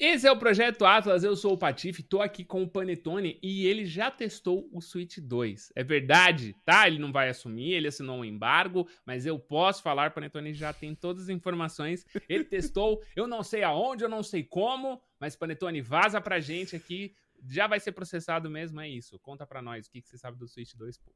[0.00, 3.66] Esse é o Projeto Atlas, eu sou o Patife, tô aqui com o Panetone e
[3.66, 5.74] ele já testou o Switch 2.
[5.76, 6.86] É verdade, tá?
[6.86, 10.94] Ele não vai assumir, ele assinou um embargo, mas eu posso falar, Panetone já tem
[10.94, 12.06] todas as informações.
[12.30, 16.74] Ele testou, eu não sei aonde, eu não sei como, mas Panetone, vaza pra gente
[16.74, 17.14] aqui.
[17.46, 19.18] Já vai ser processado mesmo, é isso.
[19.18, 21.12] Conta pra nós o que, que você sabe do Switch 2, pô.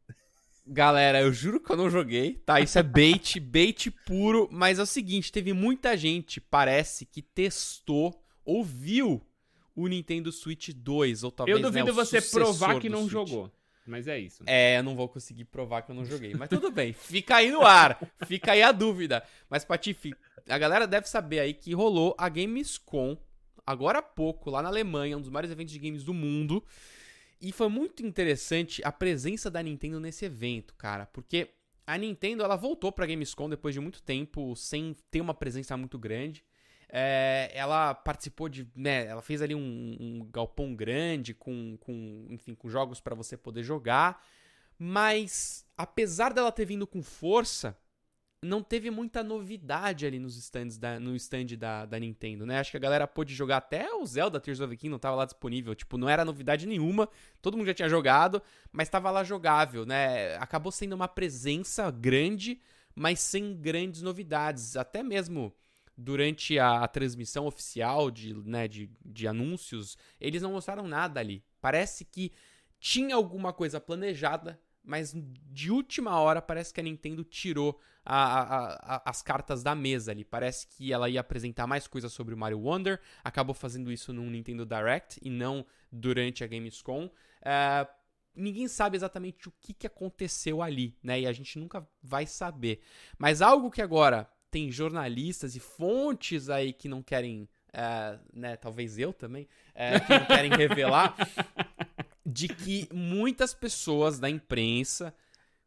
[0.66, 2.61] Galera, eu juro que eu não joguei, tá?
[2.61, 8.24] Isso é bait, bait puro, mas é o seguinte, teve muita gente, parece, que testou
[8.45, 9.23] ouviu
[9.75, 13.51] o Nintendo Switch 2, ou talvez Eu duvido né, você provar que não jogou.
[13.87, 14.43] Mas é isso.
[14.43, 14.75] Né?
[14.75, 16.35] É, eu não vou conseguir provar que eu não joguei.
[16.35, 17.99] Mas tudo bem, fica aí no ar.
[18.27, 19.23] Fica aí a dúvida.
[19.49, 20.15] Mas, Patife,
[20.49, 23.17] a galera deve saber aí que rolou a Gamescom
[23.67, 26.65] agora há pouco, lá na Alemanha, um dos maiores eventos de games do mundo.
[27.40, 31.07] E foi muito interessante a presença da Nintendo nesse evento, cara.
[31.07, 31.51] Porque
[31.87, 35.98] a Nintendo, ela voltou pra Gamescom depois de muito tempo, sem ter uma presença muito
[35.98, 36.42] grande.
[36.89, 42.55] É, ela participou de, né, ela fez ali um, um galpão grande com, com, enfim,
[42.55, 44.25] com jogos para você poder jogar,
[44.79, 47.77] mas apesar dela ter vindo com força,
[48.45, 52.59] não teve muita novidade ali nos stands da, no stand da, da Nintendo, né?
[52.59, 55.25] Acho que a galera pôde jogar até o Zelda Tears of the Kingdom tava lá
[55.25, 57.09] disponível, tipo, não era novidade nenhuma,
[57.41, 60.37] todo mundo já tinha jogado, mas tava lá jogável, né?
[60.37, 62.61] Acabou sendo uma presença grande,
[62.95, 65.53] mas sem grandes novidades, até mesmo
[65.97, 71.45] durante a, a transmissão oficial de, né, de, de anúncios, eles não mostraram nada ali.
[71.61, 72.33] Parece que
[72.78, 78.97] tinha alguma coisa planejada, mas de última hora parece que a Nintendo tirou a, a,
[78.97, 80.25] a, as cartas da mesa ali.
[80.25, 84.29] Parece que ela ia apresentar mais coisas sobre o Mario Wonder, acabou fazendo isso no
[84.29, 87.06] Nintendo Direct e não durante a Gamescom.
[87.06, 87.89] Uh,
[88.34, 91.20] ninguém sabe exatamente o que, que aconteceu ali, né?
[91.20, 92.81] E a gente nunca vai saber.
[93.17, 98.97] Mas algo que agora tem jornalistas e fontes aí que não querem, uh, né, talvez
[99.01, 101.17] eu também, uh, que não querem revelar,
[102.25, 105.13] de que muitas pessoas da imprensa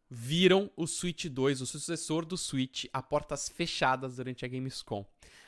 [0.10, 5.06] viram o Switch 2, o sucessor do Switch, a portas fechadas durante a Gamescom.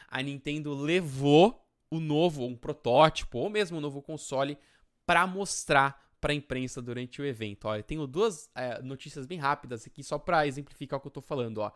[0.10, 4.58] A Nintendo levou o novo, um protótipo, ou mesmo o novo console,
[5.06, 7.70] para mostrar para a imprensa durante o evento.
[7.70, 11.24] Olha, tenho duas é, notícias bem rápidas aqui, só para exemplificar o que eu estou
[11.24, 11.60] falando.
[11.60, 11.72] Ó.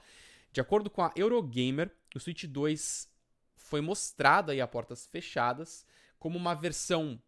[0.53, 3.09] De acordo com a Eurogamer, o Switch 2
[3.57, 5.83] foi mostrado aí a portas fechadas
[6.19, 7.19] como uma versão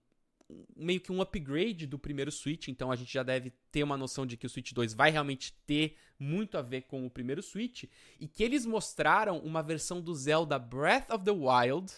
[0.76, 4.28] meio que um upgrade do primeiro Switch, então a gente já deve ter uma noção
[4.28, 7.86] de que o Switch 2 vai realmente ter muito a ver com o primeiro Switch
[8.20, 11.92] e que eles mostraram uma versão do Zelda Breath of the Wild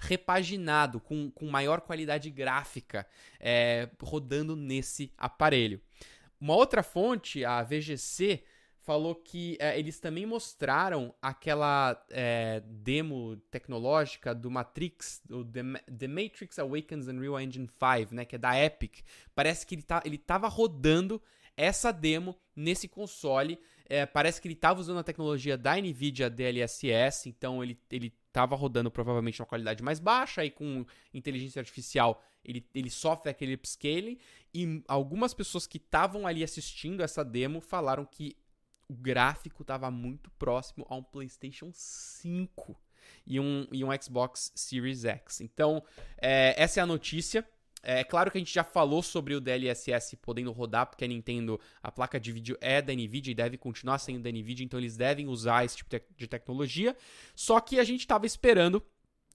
[0.00, 3.06] repaginado, com, com maior qualidade gráfica,
[3.38, 5.80] é, rodando nesse aparelho.
[6.40, 8.42] Uma outra fonte, a VGC,
[8.90, 15.62] falou que é, eles também mostraram aquela é, demo tecnológica do Matrix, do The,
[15.96, 19.04] The, Matrix Awakens Unreal Engine 5, né, que é da Epic.
[19.32, 21.22] Parece que ele, tá, ele tava rodando
[21.56, 23.60] essa demo nesse console.
[23.88, 28.56] É, parece que ele estava usando a tecnologia da NVIDIA DLSS, então ele, ele tava
[28.56, 30.84] rodando provavelmente uma qualidade mais baixa e com
[31.14, 34.18] inteligência artificial ele, ele sofre aquele upscaling
[34.52, 38.36] e algumas pessoas que estavam ali assistindo essa demo falaram que
[38.90, 42.76] o gráfico estava muito próximo a um PlayStation 5
[43.24, 45.40] e um, e um Xbox Series X.
[45.40, 45.80] Então,
[46.20, 47.46] é, essa é a notícia.
[47.82, 51.58] É claro que a gente já falou sobre o DLSS podendo rodar, porque a Nintendo,
[51.80, 54.96] a placa de vídeo é da Nvidia e deve continuar sendo da Nvidia, então eles
[54.96, 56.96] devem usar esse tipo de tecnologia.
[57.34, 58.84] Só que a gente estava esperando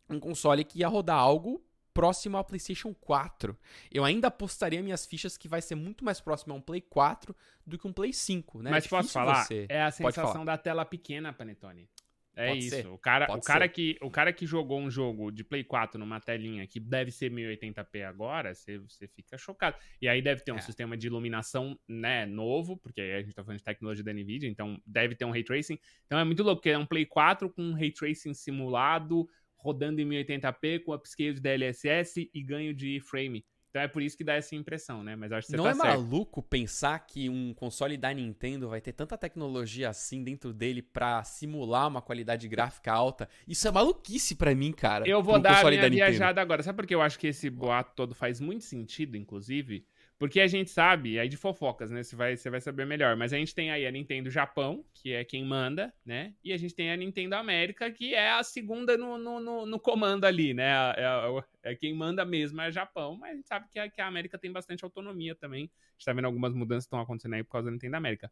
[0.09, 1.63] um console que ia rodar algo
[1.95, 3.57] próximo ao PlayStation 4.
[3.89, 7.33] Eu ainda apostaria minhas fichas que vai ser muito mais próximo a um Play 4
[7.65, 8.69] do que um Play 5, né?
[8.69, 9.45] Mas é posso falar?
[9.45, 9.65] Você...
[9.69, 11.89] É a sensação da tela pequena, Panetone.
[12.35, 12.75] É Pode isso.
[12.75, 12.87] Ser.
[12.87, 16.19] O cara, o, cara que, o cara que jogou um jogo de Play 4 numa
[16.19, 19.77] telinha que deve ser 1080p agora, você, você fica chocado.
[20.01, 20.61] E aí deve ter um é.
[20.61, 24.81] sistema de iluminação né, novo, porque a gente tá falando de tecnologia da NVIDIA, então
[24.85, 25.79] deve ter um ray tracing.
[26.05, 29.29] Então é muito louco, porque é um Play 4 com um ray tracing simulado,
[29.65, 33.43] rodando em 1080p com upscale de DLSS e ganho de frame.
[33.69, 35.17] Então é por isso que dá essa impressão, né?
[35.17, 35.87] Mas acho que você Não tá é certo.
[35.87, 41.21] maluco pensar que um console da Nintendo vai ter tanta tecnologia assim dentro dele para
[41.25, 43.27] simular uma qualidade gráfica alta?
[43.45, 45.05] Isso é maluquice para mim, cara.
[45.05, 46.63] Eu vou dar a minha viajada agora.
[46.63, 49.85] Sabe por que eu acho que esse boato todo faz muito sentido, inclusive?
[50.17, 52.01] Porque a gente sabe, aí de fofocas, né?
[52.01, 53.17] Você vai, você vai saber melhor.
[53.17, 56.33] Mas a gente tem aí a Nintendo Japão, que é quem manda, né?
[56.41, 59.79] E a gente tem a Nintendo América, que é a segunda no, no, no, no
[59.79, 60.71] comando ali, né?
[60.95, 63.99] É, é, é, quem manda mesmo é Japão, mas a gente sabe que a, que
[63.99, 65.63] a América tem bastante autonomia também.
[65.63, 68.31] A gente tá vendo algumas mudanças que estão acontecendo aí por causa da Nintendo América.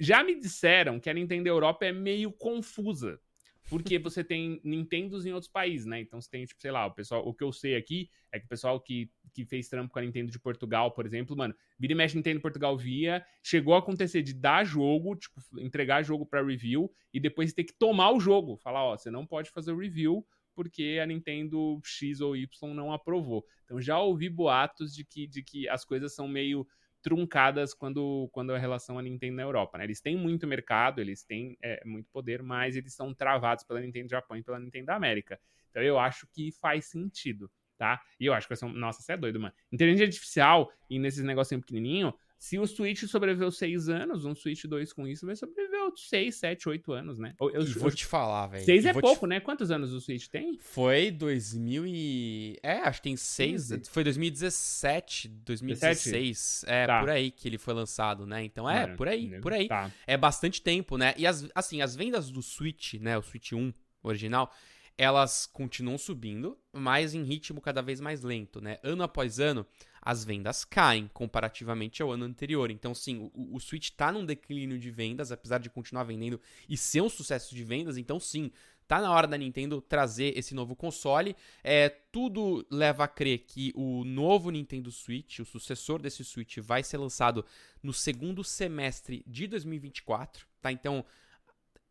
[0.00, 3.20] Já me disseram que a Nintendo Europa é meio confusa.
[3.68, 6.00] Porque você tem Nintendos em outros países, né?
[6.00, 8.46] Então você tem, tipo, sei lá, o pessoal, o que eu sei aqui é que
[8.46, 11.92] o pessoal que, que fez trampo com a Nintendo de Portugal, por exemplo, mano, vira
[11.92, 16.44] e mexe Nintendo Portugal via, chegou a acontecer de dar jogo, tipo, entregar jogo para
[16.44, 19.78] review e depois ter que tomar o jogo, falar, ó, você não pode fazer o
[19.78, 23.46] review porque a Nintendo X ou Y não aprovou.
[23.64, 26.66] Então já ouvi boatos de que, de que as coisas são meio
[27.02, 29.78] truncadas quando, quando a relação a Nintendo na Europa.
[29.78, 29.84] Né?
[29.84, 34.08] Eles têm muito mercado, eles têm é, muito poder, mas eles são travados pela Nintendo
[34.08, 35.38] Japão e pela Nintendo América.
[35.70, 38.00] Então eu acho que faz sentido, tá?
[38.20, 38.72] E eu acho que vai ser um...
[38.72, 39.54] Nossa, você é doido, mano.
[39.72, 44.92] Inteligência artificial e nesses negocinho pequenininho, se o Switch sobreviveu seis anos, um Switch 2
[44.92, 47.36] com isso vai sobreviver outros seis, sete, oito anos, né?
[47.40, 48.64] Eu, eu vou te falar, velho.
[48.64, 49.28] Seis é pouco, te...
[49.28, 49.38] né?
[49.38, 50.58] Quantos anos o Switch tem?
[50.58, 52.58] Foi 2000 e...
[52.60, 53.70] É, acho que tem seis...
[53.88, 56.64] Foi 2017, 2016.
[56.64, 56.64] 17?
[56.66, 56.98] É, tá.
[56.98, 58.42] por aí que ele foi lançado, né?
[58.42, 59.68] Então é, por aí, por aí.
[59.68, 59.92] Tá.
[60.04, 61.14] É bastante tempo, né?
[61.16, 63.16] E as, assim, as vendas do Switch, né?
[63.16, 63.72] O Switch 1
[64.02, 64.52] original
[64.98, 68.78] elas continuam subindo, mas em ritmo cada vez mais lento, né?
[68.82, 69.66] Ano após ano,
[70.02, 72.70] as vendas caem comparativamente ao ano anterior.
[72.72, 76.76] Então, sim, o, o Switch está num declínio de vendas, apesar de continuar vendendo e
[76.76, 77.96] ser um sucesso de vendas.
[77.96, 78.50] Então, sim,
[78.88, 81.36] tá na hora da Nintendo trazer esse novo console.
[81.62, 86.82] É, tudo leva a crer que o novo Nintendo Switch, o sucessor desse Switch, vai
[86.82, 87.44] ser lançado
[87.80, 90.72] no segundo semestre de 2024, tá?
[90.72, 91.04] Então,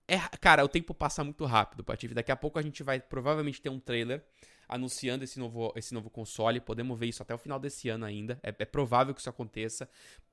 [0.05, 2.13] é, cara, o tempo passa muito rápido, Patife.
[2.13, 4.21] Daqui a pouco a gente vai provavelmente ter um trailer
[4.71, 6.61] anunciando esse novo, esse novo console.
[6.61, 8.39] Podemos ver isso até o final desse ano ainda.
[8.41, 9.87] É, é provável que isso aconteça.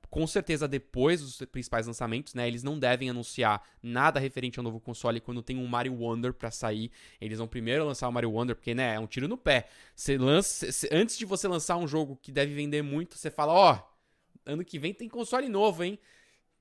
[0.09, 2.47] Com certeza depois dos principais lançamentos, né?
[2.47, 6.49] Eles não devem anunciar nada referente ao novo console quando tem um Mario Wonder para
[6.49, 6.89] sair.
[7.19, 9.67] Eles vão primeiro lançar o Mario Wonder, porque, né, é um tiro no pé.
[9.93, 13.53] Você lança, cê, antes de você lançar um jogo que deve vender muito, você fala,
[13.53, 15.99] ó, oh, ano que vem tem console novo, hein?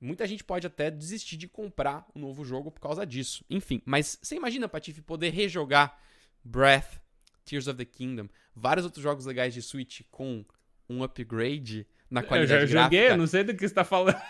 [0.01, 3.45] Muita gente pode até desistir de comprar um novo jogo por causa disso.
[3.49, 5.99] Enfim, mas você imagina, Patife, poder rejogar
[6.45, 7.01] Breath
[7.49, 10.45] Tears of the Kingdom, vários outros jogos legais de Switch com
[10.89, 13.15] um upgrade na qualidade eu já joguei, gráfica.
[13.15, 14.21] eu não sei do que você tá falando.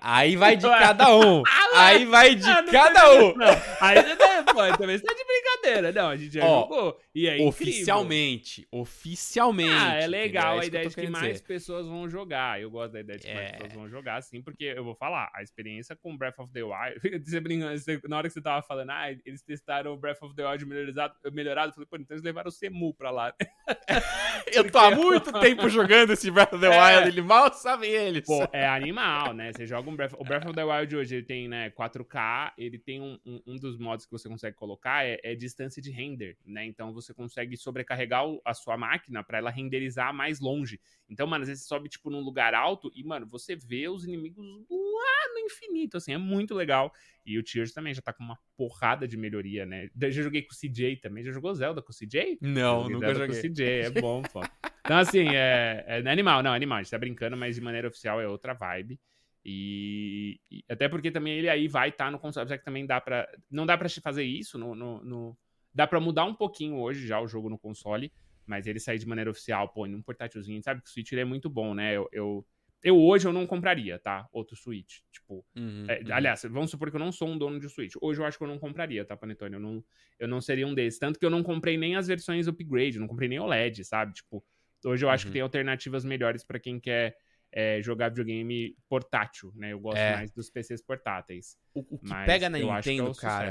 [0.00, 1.42] Aí vai de cada um.
[1.74, 3.34] Aí vai de ah, cada um.
[3.36, 3.62] Não.
[3.80, 5.24] Aí você pô, também você tá de
[5.58, 5.92] brincadeira.
[5.92, 7.00] Não, a gente já Ó, jogou.
[7.14, 8.62] E é Oficialmente.
[8.62, 8.80] Incrível.
[8.80, 9.72] Oficialmente.
[9.72, 11.44] Ah, é legal é a ideia de que mais dizer.
[11.44, 12.60] pessoas vão jogar.
[12.60, 13.34] Eu gosto da ideia de que é...
[13.34, 16.62] mais pessoas vão jogar, sim, porque eu vou falar, a experiência com Breath of the
[16.62, 17.00] Wild.
[17.24, 20.48] Você brincando, na hora que você tava falando, ah, eles testaram o Breath of the
[20.48, 23.34] Wild melhorado, melhorado eu falei, pô, então eles levaram o Semu pra lá.
[24.52, 26.96] eu tô há muito tempo jogando esse Breath of the é.
[26.96, 28.24] Wild, ele mal sabe eles.
[28.24, 29.52] Pô, é animal, né?
[29.52, 32.78] Você joga um Breath, o Breath of the Wild hoje, ele tem, né, 4K, ele
[32.78, 36.36] tem um, um, um dos modos que você consegue colocar é, é, distância de render,
[36.46, 36.64] né?
[36.64, 40.80] Então você consegue sobrecarregar a sua máquina para ela renderizar mais longe.
[41.08, 44.04] Então, mano, às vezes você sobe, tipo, num lugar alto e, mano, você vê os
[44.04, 46.92] inimigos lá no infinito, assim, é muito legal.
[47.26, 49.90] E o Tears também já tá com uma porrada de melhoria, né?
[50.00, 51.24] Já joguei com o CJ também.
[51.24, 52.38] Já jogou Zelda com o CJ?
[52.40, 53.42] Não, joguei nunca Zelda joguei.
[53.42, 54.40] com o CJ, é bom, pô.
[54.80, 56.78] Então, assim, é, é animal, não, é animal.
[56.78, 58.98] A gente tá brincando, mas de maneira oficial é outra vibe.
[59.44, 62.84] E, e, até porque também ele aí vai estar tá no console, já que também
[62.84, 65.38] dá para não dá para fazer isso no, no, no
[65.74, 68.12] dá para mudar um pouquinho hoje já o jogo no console,
[68.46, 71.24] mas ele sair de maneira oficial, pô, num portátilzinho, sabe que o Switch ele é
[71.24, 71.96] muito bom, né?
[71.96, 72.46] Eu, eu,
[72.82, 74.26] eu hoje eu não compraria, tá?
[74.32, 76.14] Outro Switch, tipo, uhum, é, uhum.
[76.14, 77.94] aliás, vamos supor que eu não sou um dono de Switch.
[78.00, 79.54] Hoje eu acho que eu não compraria, tá, Panetone?
[79.54, 79.84] Eu não,
[80.18, 83.06] eu não seria um desses, tanto que eu não comprei nem as versões upgrade, não
[83.06, 84.14] comprei nem OLED, sabe?
[84.14, 84.44] Tipo,
[84.84, 85.30] hoje eu acho uhum.
[85.30, 87.16] que tem alternativas melhores para quem quer
[87.52, 89.72] é, jogar videogame portátil, né?
[89.72, 90.14] Eu gosto é.
[90.14, 91.58] mais dos PCs portáteis.
[91.74, 93.50] O, o que pega na é Nintendo, é cara.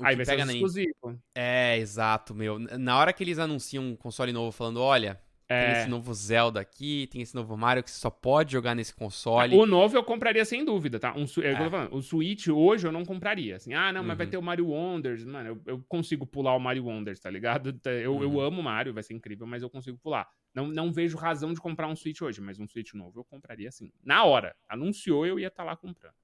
[0.00, 1.20] O Aí vai pega ser exclusivo.
[1.34, 2.58] É, exato, meu.
[2.58, 5.20] Na hora que eles anunciam um console novo falando, olha,
[5.52, 5.66] é.
[5.66, 8.94] tem esse novo Zelda aqui, tem esse novo Mario que você só pode jogar nesse
[8.94, 9.54] console.
[9.54, 11.14] O novo eu compraria sem dúvida, tá?
[11.14, 11.70] Um, é.
[11.70, 13.56] falando, o Switch hoje eu não compraria.
[13.56, 14.30] Assim, ah, não, mas vai uhum.
[14.30, 15.24] ter o Mario Wonders.
[15.24, 17.78] Mano, eu, eu, consigo pular o Mario Wonders, tá ligado?
[17.84, 18.22] Eu, uhum.
[18.22, 20.26] eu amo Mario, vai ser incrível, mas eu consigo pular.
[20.54, 23.70] Não, não vejo razão de comprar um Switch hoje, mas um Switch novo eu compraria
[23.70, 23.90] sim.
[24.04, 24.54] Na hora.
[24.68, 26.14] Anunciou, eu ia estar tá lá comprando.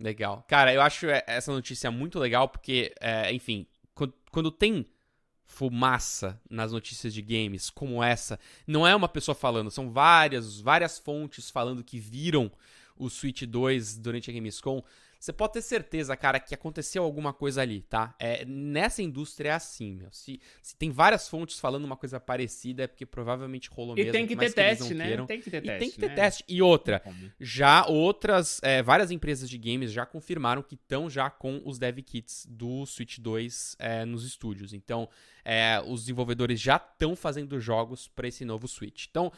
[0.00, 0.42] Legal.
[0.48, 4.86] Cara, eu acho essa notícia muito legal porque, é, enfim, quando, quando tem
[5.44, 10.98] fumaça nas notícias de games como essa, não é uma pessoa falando, são várias, várias
[10.98, 12.50] fontes falando que viram
[12.96, 14.82] o Switch 2 durante a Gamescom.
[15.20, 18.14] Você pode ter certeza, cara, que aconteceu alguma coisa ali, tá?
[18.18, 20.08] É, nessa indústria é assim, meu.
[20.10, 24.08] Se, se tem várias fontes falando uma coisa parecida, é porque provavelmente rolou e mesmo.
[24.08, 25.08] E tem que ter teste, né?
[25.08, 25.26] Queiram.
[25.26, 25.78] Tem que ter e teste.
[25.78, 26.14] tem que ter né?
[26.14, 26.44] teste.
[26.48, 27.02] E outra,
[27.38, 31.98] já outras, é, várias empresas de games já confirmaram que estão já com os dev
[31.98, 34.72] kits do Switch 2 é, nos estúdios.
[34.72, 35.06] Então,
[35.44, 39.04] é, os desenvolvedores já estão fazendo jogos para esse novo Switch.
[39.10, 39.30] Então,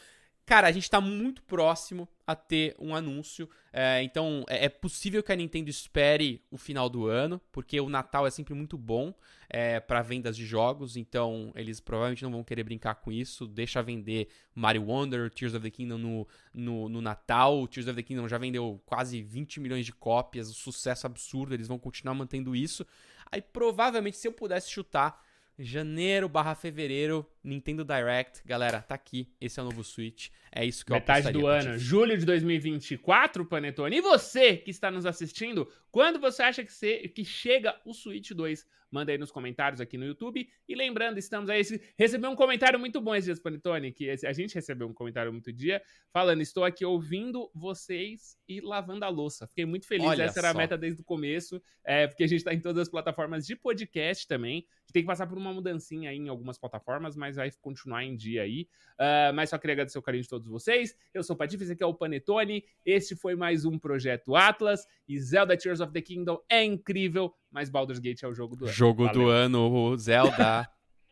[0.53, 3.49] cara, a gente tá muito próximo a ter um anúncio.
[3.73, 7.89] É, então, é, é, possível que a Nintendo espere o final do ano, porque o
[7.89, 9.15] Natal é sempre muito bom
[9.49, 10.95] é, para vendas de jogos.
[10.95, 13.47] Então, eles provavelmente não vão querer brincar com isso.
[13.47, 17.67] Deixa vender Mario Wonder, Tears of the Kingdom no, no, no Natal.
[17.67, 21.55] Tears of the Kingdom já vendeu quase 20 milhões de cópias, um sucesso absurdo.
[21.55, 22.87] Eles vão continuar mantendo isso.
[23.31, 25.19] Aí, provavelmente, se eu pudesse chutar
[25.59, 28.43] janeiro barra fevereiro, Nintendo Direct.
[28.45, 29.29] Galera, tá aqui.
[29.41, 30.29] Esse é o novo Switch.
[30.51, 33.97] É isso que Metade eu Metade do ano, julho de 2024, Panetone.
[33.97, 38.33] E você que está nos assistindo, quando você acha que, você, que chega o Switch
[38.33, 38.67] 2?
[38.93, 40.47] Manda aí nos comentários aqui no YouTube.
[40.69, 41.63] E lembrando, estamos aí.
[41.97, 45.51] Recebeu um comentário muito bom esses dias, Panetone, que a gente recebeu um comentário muito
[45.51, 45.83] dia,
[46.13, 49.47] falando: estou aqui ouvindo vocês e lavando a louça.
[49.47, 50.07] Fiquei muito feliz.
[50.07, 50.41] Olha Essa só.
[50.41, 53.47] era a meta desde o começo, é, porque a gente está em todas as plataformas
[53.47, 54.59] de podcast também.
[54.59, 58.05] A gente tem que passar por uma mudancinha aí em algumas plataformas, mas vai continuar
[58.05, 58.69] em dia aí.
[58.93, 60.95] Uh, mas só queria agradecer o carinho de todos vocês.
[61.15, 62.63] Eu sou o Patife, esse aqui é o Panetone.
[62.85, 64.87] Este foi mais um Projeto Atlas.
[65.09, 68.65] E Zelda Tears of the Kingdom é incrível, mas Baldur's Gate é o jogo do
[68.65, 68.75] ano.
[68.75, 69.23] Jogo Valeu.
[69.23, 70.69] do ano, Zelda.